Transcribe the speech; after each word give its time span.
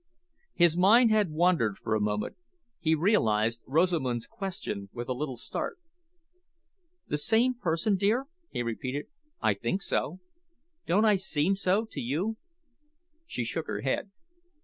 His 0.55 0.75
mind 0.75 1.11
had 1.11 1.29
wandered 1.29 1.77
for 1.77 1.93
a 1.93 1.99
moment. 2.01 2.35
He 2.79 2.95
realised 2.95 3.61
Rosamund's 3.67 4.25
question 4.25 4.89
with 4.93 5.07
a 5.07 5.13
little 5.13 5.37
start. 5.37 5.77
"The 7.07 7.19
same 7.19 7.53
person, 7.53 7.97
dear?" 7.97 8.25
he 8.49 8.63
repeated. 8.63 9.05
"I 9.41 9.53
think 9.53 9.83
so. 9.83 10.19
Don't 10.87 11.05
I 11.05 11.17
seem 11.17 11.55
so 11.55 11.85
to 11.85 12.01
you?" 12.01 12.37
She 13.27 13.43
shook 13.43 13.67
her 13.67 13.81
head. 13.81 14.09